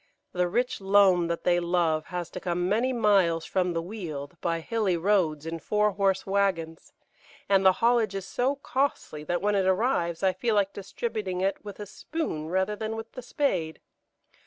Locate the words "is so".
8.15-8.55